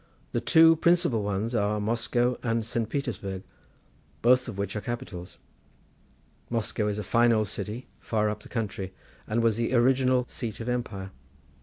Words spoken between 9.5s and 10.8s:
the original seat of